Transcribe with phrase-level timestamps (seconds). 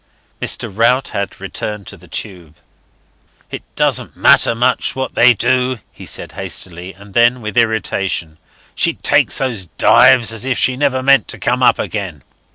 [0.41, 0.67] Mr.
[0.75, 2.55] Rout had returned to the tube.
[3.51, 8.39] "It don't matter much what they do," he said, hastily; and then, with irritation,
[8.73, 12.23] "She takes these dives as if she never meant to come up again."